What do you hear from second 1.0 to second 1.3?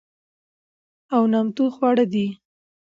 او